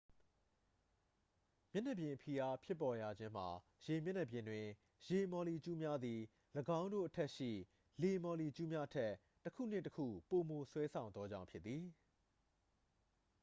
[1.71, 3.49] မျက်နှာပြင်ဖိအားဖြစ်ပေါ်ရခြင်းမှာ
[3.85, 4.65] ရေမျက်နှာပြင်တွင်
[5.07, 6.19] ရေမာ်လီကျူးများသည်
[6.79, 7.51] ၎င်းတို့အထက်ရှိ
[8.01, 9.11] လေမော်လီကျူးများထက်
[9.43, 11.85] တစ်ခုနှင့် တစ်ခု ပိုမို ဆွဲဆောင်သောကြောင့်ဖြစ်သည်